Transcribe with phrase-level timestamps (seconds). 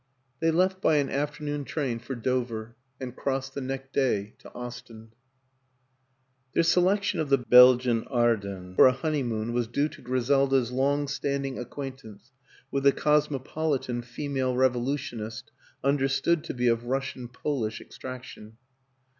[0.39, 5.13] They left by an afternoon train for Dover and crossed the next day to Ostend.
[6.55, 11.59] Their selection of the Belgian Ardennes for a honeymoon was due to Griselda's long standing
[11.59, 12.31] acquaintance
[12.71, 15.43] with a cosmopolitan female revolu tionist
[15.83, 18.57] understood to be of Russian Polish extrac tion.